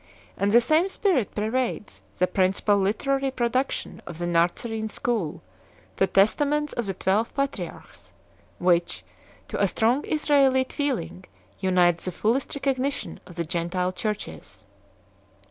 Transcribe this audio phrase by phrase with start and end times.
[0.35, 5.43] And the same spirit pervades the principal literary production of the Nazarene School,
[5.97, 8.11] the "Testaments of the Twelve Patriarchs,"
[8.57, 9.03] which
[9.47, 11.25] "to a strong Israelite feel ing
[11.59, 14.67] unites the fullest recognition of the Gentile Churches 4